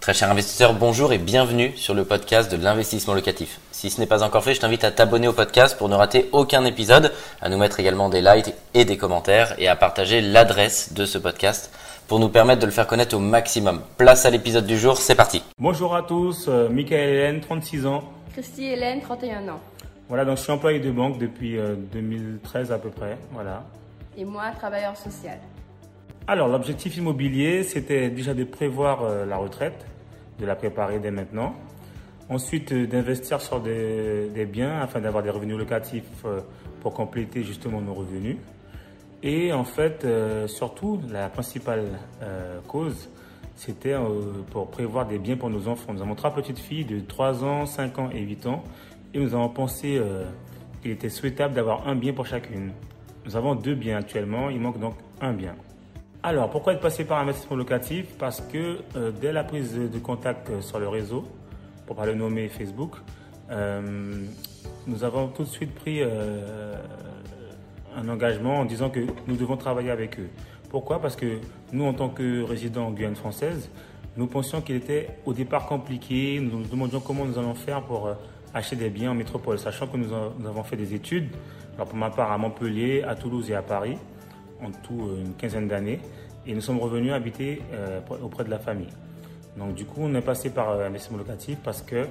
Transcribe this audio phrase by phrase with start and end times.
[0.00, 3.60] Très cher investisseur, bonjour et bienvenue sur le podcast de l'investissement locatif.
[3.70, 6.30] Si ce n'est pas encore fait, je t'invite à t'abonner au podcast pour ne rater
[6.32, 7.12] aucun épisode,
[7.42, 11.18] à nous mettre également des likes et des commentaires et à partager l'adresse de ce
[11.18, 11.70] podcast
[12.08, 13.82] pour nous permettre de le faire connaître au maximum.
[13.98, 15.42] Place à l'épisode du jour, c'est parti.
[15.58, 18.02] Bonjour à tous, euh, Michael Hélène, 36 ans.
[18.32, 19.60] Christy Hélène, 31 ans.
[20.08, 21.58] Voilà, donc je suis employé de banque depuis
[21.92, 23.18] 2013 euh, à peu près.
[23.32, 23.64] Voilà.
[24.16, 25.38] Et moi, travailleur social.
[26.26, 29.86] Alors, l'objectif immobilier, c'était déjà de prévoir euh, la retraite,
[30.38, 31.54] de la préparer dès maintenant.
[32.28, 36.40] Ensuite, euh, d'investir sur des, biens afin d'avoir des revenus locatifs euh,
[36.82, 38.36] pour compléter justement nos revenus.
[39.22, 40.06] Et en fait,
[40.46, 41.84] surtout, la principale
[42.66, 43.10] cause,
[43.54, 43.94] c'était
[44.50, 45.92] pour prévoir des biens pour nos enfants.
[45.92, 48.64] Nous avons trois petites filles de 3 ans, 5 ans et 8 ans.
[49.12, 50.00] Et nous avons pensé
[50.80, 52.72] qu'il était souhaitable d'avoir un bien pour chacune.
[53.26, 55.54] Nous avons deux biens actuellement, il manque donc un bien.
[56.22, 58.04] Alors, pourquoi être passé par investissement locatif?
[58.18, 61.24] Parce que euh, dès la prise de contact euh, sur le réseau,
[61.86, 62.96] pour pas le nommer Facebook,
[63.50, 64.26] euh,
[64.86, 66.76] nous avons tout de suite pris un
[68.08, 70.28] engagement en disant que nous devons travailler avec eux.
[70.68, 71.00] Pourquoi?
[71.00, 71.38] Parce que
[71.72, 73.70] nous, en tant que résidents en Guyane française,
[74.16, 76.38] nous pensions qu'il était au départ compliqué.
[76.40, 78.10] Nous nous demandions comment nous allons faire pour
[78.54, 81.30] acheter des biens en métropole, sachant que nous, avons fait des études,
[81.76, 83.96] pour ma part à Montpellier, à Toulouse et à Paris
[84.62, 86.00] en tout euh, une quinzaine d'années.
[86.46, 88.90] Et nous sommes revenus habiter euh, auprès de la famille.
[89.56, 92.06] Donc du coup, on est passé par euh, investissement locatif parce que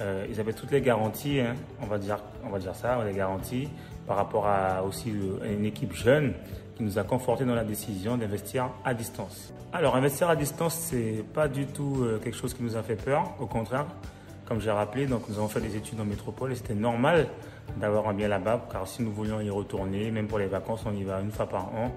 [0.00, 3.68] avaient toutes les garanties, hein, on va dire, on va dire ça, les garanties
[4.08, 5.12] par rapport à aussi
[5.48, 6.34] une équipe jeune
[6.76, 9.52] qui nous a conforté dans la décision d'investir à distance.
[9.72, 13.36] Alors investir à distance, c'est pas du tout quelque chose qui nous a fait peur,
[13.38, 13.86] au contraire.
[14.46, 17.28] Comme j'ai rappelé, donc nous avons fait des études en métropole et c'était normal
[17.76, 20.92] d'avoir un bien là-bas, car si nous voulions y retourner, même pour les vacances, on
[20.92, 21.92] y va une fois par an,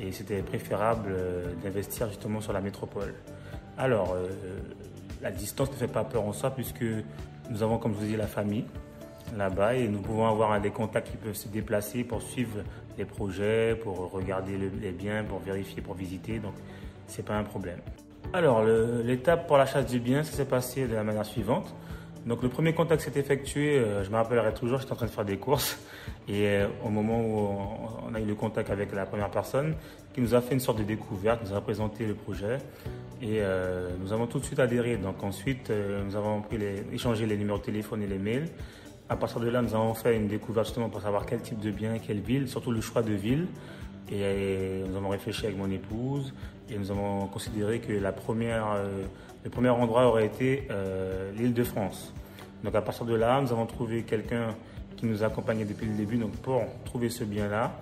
[0.00, 3.14] et c'était préférable euh, d'investir justement sur la métropole.
[3.78, 4.28] Alors, euh,
[5.22, 6.84] la distance ne fait pas peur en soi, puisque
[7.50, 8.64] nous avons, comme je vous dis, la famille
[9.36, 12.58] là-bas, et nous pouvons avoir des contacts qui peuvent se déplacer pour suivre
[12.98, 16.54] les projets, pour regarder les biens, pour vérifier, pour visiter, donc
[17.06, 17.78] c'est pas un problème.
[18.32, 21.74] Alors, l'étape pour l'achat du bien, ça s'est passé de la manière suivante.
[22.26, 25.10] Donc le premier contact s'est effectué, euh, je me rappellerai toujours, j'étais en train de
[25.10, 25.78] faire des courses
[26.26, 29.74] et euh, au moment où on, a eu le contact avec la première personne
[30.14, 32.58] qui nous a fait une sorte de découverte, nous a présenté le projet
[33.20, 34.96] et euh, nous avons tout de suite adhéré.
[34.96, 36.58] Donc ensuite, nous avons pris
[36.92, 38.48] échangé les numéros de téléphone et les mails.
[39.10, 41.70] À partir de là, nous avons fait une découverte justement pour savoir quel type de
[41.70, 43.48] bien, quelle ville, surtout le choix de ville.
[44.10, 46.32] Et nous avons réfléchi avec mon épouse
[46.70, 48.66] et nous avons considéré que la première,
[49.44, 50.68] le premier endroit aurait été
[51.36, 52.12] l'île de France.
[52.62, 54.54] Donc à partir de là, nous avons trouvé quelqu'un
[54.96, 57.72] qui nous a accompagnés depuis le début donc pour trouver ce bien-là.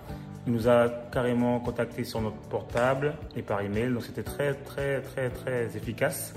[0.45, 5.01] Il nous a carrément contacté sur notre portable et par email, donc c'était très très
[5.01, 6.33] très très efficace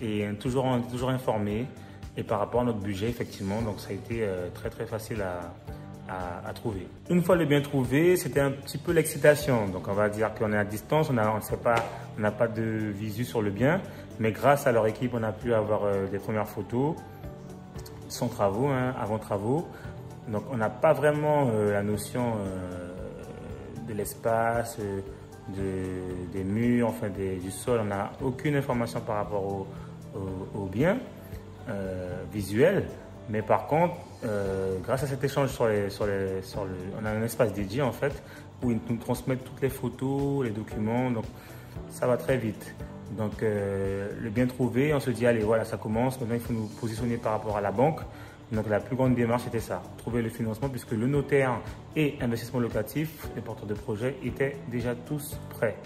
[0.00, 1.66] et toujours toujours informé
[2.16, 5.22] et par rapport à notre budget effectivement, donc ça a été euh, très très facile
[5.22, 5.52] à,
[6.54, 6.86] trouver.
[7.08, 9.68] Une fois le bien trouvé, c'était un petit peu l'excitation.
[9.68, 13.42] Donc on va dire qu'on est à distance, on n'a pas, pas de visu sur
[13.42, 13.80] le bien,
[14.18, 16.96] mais grâce à leur équipe, on a pu avoir euh, des premières photos
[18.08, 19.66] sans travaux, hein, avant travaux.
[20.28, 24.78] Donc on n'a pas vraiment euh, la notion euh, de l'espace,
[25.48, 27.80] des murs, enfin du sol.
[27.82, 29.66] On n'a aucune information par rapport
[30.54, 30.98] au, bien
[32.32, 32.86] visuel.
[33.30, 33.94] Mais par contre,
[34.82, 36.40] grâce à cet échange sur les, le,
[37.00, 38.22] on a un espace dédié en fait
[38.62, 41.10] où ils nous transmettent toutes les photos, les documents.
[41.10, 41.24] Donc
[41.90, 42.74] ça va très vite.
[43.16, 46.52] Donc euh, le bien trouvé, on se dit allez voilà ça commence, maintenant il faut
[46.52, 48.00] nous positionner par rapport à la banque.
[48.52, 51.60] Donc la plus grande démarche c'était ça, trouver le financement puisque le notaire
[51.94, 55.76] et investissement locatif, les porteurs de projet étaient déjà tous prêts.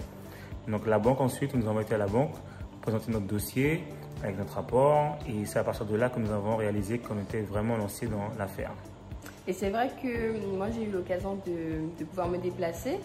[0.67, 2.33] Donc la banque ensuite, nous avons été à la banque,
[2.81, 3.83] présenter notre dossier
[4.23, 7.41] avec notre rapport et c'est à partir de là que nous avons réalisé qu'on était
[7.41, 8.71] vraiment lancé dans l'affaire.
[9.47, 12.99] Et c'est vrai que moi j'ai eu l'occasion de, pouvoir me déplacer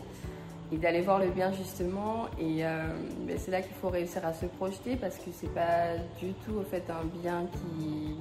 [0.73, 2.27] et d'aller voir le bien justement.
[2.39, 2.89] Et euh,
[3.27, 6.55] ben, c'est là qu'il faut réussir à se projeter parce que c'est pas du tout
[6.59, 8.17] au fait un bien qui,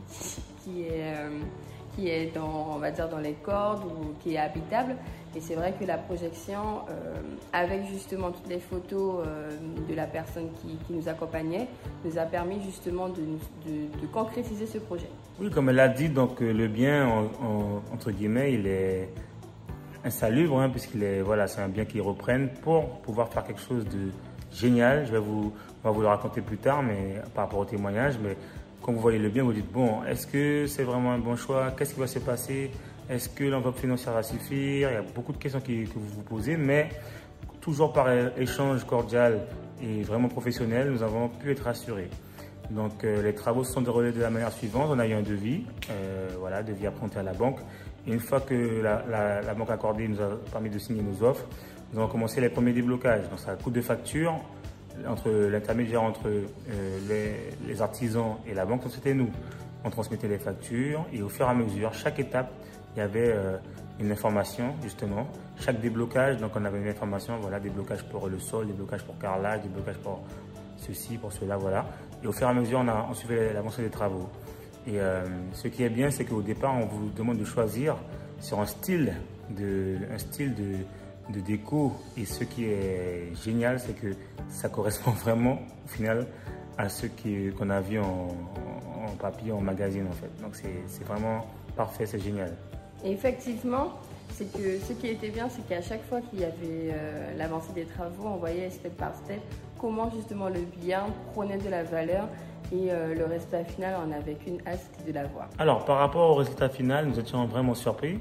[0.63, 1.39] qui est, euh,
[2.07, 4.95] est dans, on va dire, dans les cordes ou qui est habitable.
[5.35, 7.15] Et c'est vrai que la projection, euh,
[7.53, 9.27] avec justement toutes les photos
[9.87, 11.67] de la personne qui, nous accompagnait,
[12.03, 13.21] nous a permis justement de,
[13.67, 15.09] de, concrétiser ce projet.
[15.39, 17.07] Oui, comme elle a dit, donc le bien,
[17.93, 19.09] entre guillemets, il est
[20.03, 23.85] insalubre, hein, puisqu'il est, voilà, c'est un bien qu'ils reprennent pour pouvoir faire quelque chose
[23.85, 24.11] de
[24.51, 25.05] génial.
[25.05, 25.53] Je vais vous,
[25.83, 28.35] va vous le raconter plus tard, mais par rapport au témoignage, mais
[28.89, 31.69] quand vous voyez le bien, vous dites, bon, est-ce que c'est vraiment un bon choix?
[31.77, 32.71] Qu'est-ce qui va se passer?
[33.07, 34.89] Est-ce que l'enveloppe financière va suffire?
[34.89, 36.89] Il y a beaucoup de questions que vous vous posez, mais
[37.62, 39.41] toujours par échange cordial
[39.80, 42.09] et vraiment professionnel, nous avons pu être rassurés.
[42.71, 44.89] Donc les travaux se sont déroulés de la manière suivante.
[44.89, 45.65] On a eu un devis,
[46.39, 47.59] voilà, devis apprenti à la banque.
[48.07, 51.45] Et une fois que la, banque accordée nous a permis de signer nos offres,
[51.94, 53.30] nous avons commencé les premiers déblocages.
[53.30, 54.33] Donc ça coûte de facture
[55.07, 56.30] entre l'intermédiaire entre
[57.07, 59.30] les, artisans et la banque, c'était nous.
[59.83, 62.51] On transmettait les factures et au fur et à mesure, chaque étape,
[62.95, 63.33] il y avait
[64.00, 65.27] une information justement.
[65.59, 69.62] Chaque déblocage, donc on avait une information, voilà, déblocage pour le sol, déblocage pour carrelage,
[69.62, 70.21] déblocage pour
[70.77, 71.85] ceci, pour cela, voilà.
[72.24, 74.30] Et au fur et à mesure, on suivait l'avancée des travaux.
[74.88, 77.95] Et euh, ce qui est bien, c'est qu'au départ, on vous demande de choisir
[78.39, 79.13] sur un style
[79.50, 80.75] de, un style de,
[81.29, 81.93] de déco.
[82.17, 84.15] Et ce qui est génial, c'est que
[84.49, 86.27] ça correspond vraiment, au final,
[86.77, 87.07] à ce
[87.57, 88.27] qu'on a vu en,
[89.05, 90.31] en, papier, en magazine, en fait.
[90.41, 91.45] Donc c'est vraiment
[91.75, 92.55] parfait, c'est génial.
[93.03, 93.93] effectivement,
[94.29, 97.73] c'est que ce qui était bien, c'est qu'à chaque fois qu'il y avait euh, l'avancée
[97.73, 99.41] des travaux, on voyait step par step
[99.79, 102.27] comment justement le bien prenait de la valeur
[102.71, 105.47] et euh, le résultat final, on n'avait qu'une hâte, de la voir.
[105.57, 108.19] Alors, par rapport au résultat final, nous étions vraiment surpris,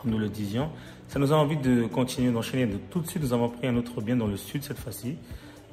[0.00, 0.70] comme nous le disions.
[1.08, 2.68] Ça nous a envie de continuer, d'enchaîner.
[2.90, 5.16] tout de suite, nous avons pris un autre bien dans le sud cette fois-ci.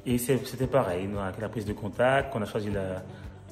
[0.06, 3.02] Et c'était pareil, avec la prise de contact, on a choisi la,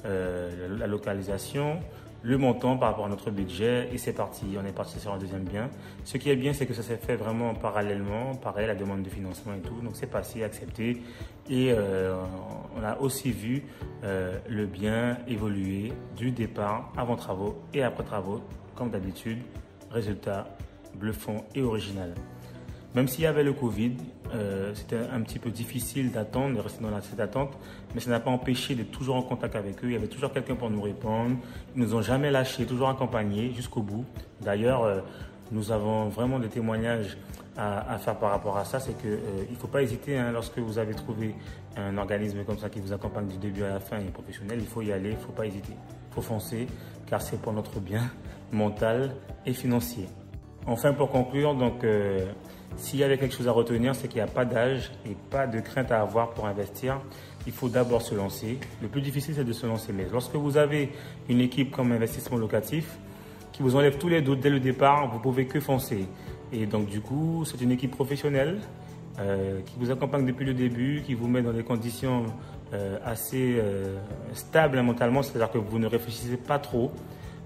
[0.05, 1.79] euh, la localisation,
[2.25, 4.45] le montant par rapport à notre budget et c'est parti.
[4.59, 5.69] On est parti sur un deuxième bien.
[6.03, 9.09] Ce qui est bien, c'est que ça s'est fait vraiment parallèlement, pareil, la demande de
[9.09, 9.79] financement et tout.
[9.83, 11.01] Donc c'est passé, accepté.
[11.49, 12.15] Et euh,
[12.75, 13.63] on a aussi vu
[14.03, 18.41] euh, le bien évoluer du départ, avant travaux et après travaux,
[18.75, 19.39] comme d'habitude.
[19.91, 20.47] Résultat
[20.95, 22.13] bluffant et original.
[22.95, 23.91] Même s'il y avait le Covid,
[24.33, 27.51] euh, c'était un petit peu difficile d'attendre, de rester dans cette attente,
[27.93, 29.87] mais ça n'a pas empêché d'être toujours en contact avec eux.
[29.87, 31.35] Il y avait toujours quelqu'un pour nous répondre.
[31.75, 34.05] Ils nous ont jamais lâchés, toujours accompagnés jusqu'au bout.
[34.41, 35.01] D'ailleurs, euh,
[35.51, 37.17] nous avons vraiment des témoignages
[37.57, 38.79] à, faire par rapport à ça.
[38.79, 41.35] C'est qu'il euh, ne faut pas hésiter hein, lorsque vous avez trouvé
[41.75, 44.59] un organisme comme ça qui vous accompagne du début à la fin et professionnel.
[44.61, 45.73] Il faut y aller, il ne faut pas hésiter.
[45.73, 46.65] Il faut foncer,
[47.07, 48.09] car c'est pour notre bien
[48.51, 49.15] mental
[49.45, 50.07] et financier.
[50.65, 51.85] Enfin, pour conclure, donc
[52.77, 55.47] s'il y avait quelque chose à retenir, c'est qu'il n'y a pas d'âge et pas
[55.47, 56.99] de crainte à avoir pour investir.
[57.47, 58.59] Il faut d'abord se lancer.
[58.81, 59.93] Le plus difficile, c'est de se lancer.
[59.93, 60.91] Mais lorsque vous avez
[61.29, 62.97] une équipe comme investissement locatif
[63.53, 66.05] qui vous enlève tous les doutes dès le départ, vous pouvez que foncer.
[66.51, 68.59] Et donc, du coup, c'est une équipe professionnelle
[69.19, 72.25] euh, qui vous accompagne depuis le début, qui vous met dans des conditions
[72.73, 73.97] euh, assez euh,
[74.33, 76.91] stables mentalement, c'est-à-dire que vous ne réfléchissez pas trop.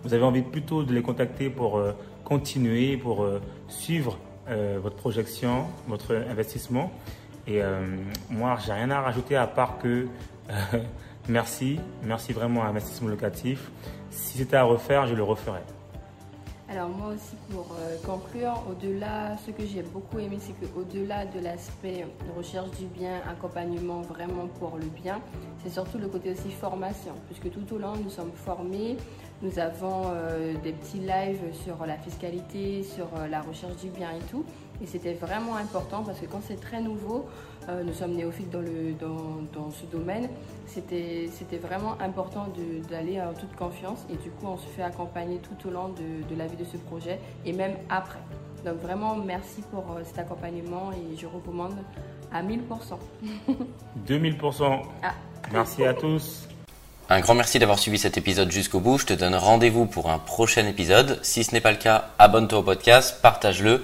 [0.04, 1.81] Vous avez envie plutôt de les contacter pour
[2.24, 3.28] continuer, pour
[3.68, 4.18] suivre
[4.50, 6.92] euh, votre projection, votre investissement.
[7.46, 7.81] Et euh,
[8.31, 10.07] moi, j'ai rien à rajouter à part que
[10.50, 10.54] euh,
[11.30, 13.69] merci, merci vraiment à Investissement Locatif.
[14.10, 15.63] Si c'était à refaire, je le referais.
[16.71, 17.75] Alors moi aussi pour
[18.06, 22.06] conclure, au-delà, ce que j'ai beaucoup aimé, c'est qu'au-delà de l'aspect
[22.38, 25.19] recherche du bien, accompagnement vraiment pour le bien,
[25.63, 28.98] c'est surtout le côté aussi formation, puisque tout au long nous sommes formés,
[29.42, 34.12] nous avons euh, des petits lives sur la fiscalité, sur euh, la recherche du bien
[34.12, 34.44] et tout.
[34.81, 37.28] Et c'était vraiment important parce que quand c'est très nouveau,
[37.68, 40.30] euh, nous sommes néophytes dans, le, dans, ce domaine,
[40.66, 41.30] c'était
[41.62, 42.48] vraiment important
[42.90, 44.06] d'aller en toute confiance.
[44.10, 46.78] Et du coup, on se fait accompagner tout au long de, la vie de ce
[46.78, 48.20] projet et même après.
[48.66, 51.76] Donc vraiment, merci pour cet accompagnement et je recommande
[52.31, 52.60] à 1000%.
[54.08, 54.81] 2000%.
[55.04, 55.14] Ah.
[55.52, 56.48] Merci à tous.
[57.12, 59.00] Un grand merci d'avoir suivi cet épisode jusqu'au bout.
[59.00, 61.19] Je te donne rendez-vous pour un prochain épisode.
[61.24, 63.83] Si ce n'est pas le cas, abonne-toi au podcast, partage-le,